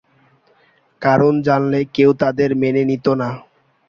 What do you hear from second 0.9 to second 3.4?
কারণ জানলে কেউ তাদের মেনে নিতো না।